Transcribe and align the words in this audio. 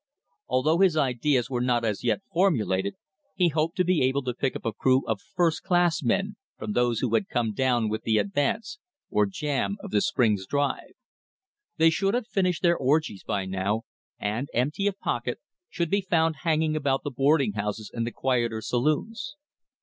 Although 0.47 0.79
his 0.79 0.97
ideas 0.97 1.47
were 1.47 1.61
not 1.61 1.85
as 1.85 2.03
yet 2.03 2.23
formulated, 2.33 2.95
he 3.35 3.49
hoped 3.49 3.77
to 3.77 3.83
be 3.83 4.01
able 4.01 4.23
to 4.23 4.33
pick 4.33 4.55
up 4.55 4.65
a 4.65 4.73
crew 4.73 5.05
of 5.05 5.21
first 5.21 5.61
class 5.61 6.01
men 6.01 6.37
from 6.57 6.71
those 6.71 7.01
who 7.01 7.13
had 7.13 7.29
come 7.29 7.53
down 7.53 7.87
with 7.87 8.01
the 8.01 8.17
advance, 8.17 8.79
or 9.11 9.27
"jam," 9.27 9.77
of 9.79 9.91
the 9.91 10.01
spring's 10.01 10.47
drive. 10.47 10.93
They 11.77 11.91
should 11.91 12.15
have 12.15 12.25
finished 12.27 12.63
their 12.63 12.75
orgies 12.77 13.23
by 13.23 13.45
now, 13.45 13.83
and, 14.17 14.47
empty 14.55 14.87
of 14.87 14.97
pocket, 14.97 15.37
should 15.69 15.91
be 15.91 16.01
found 16.01 16.37
hanging 16.37 16.75
about 16.75 17.03
the 17.03 17.11
boarding 17.11 17.53
houses 17.53 17.91
and 17.93 18.03
the 18.07 18.11
quieter 18.11 18.59
saloons. 18.61 19.35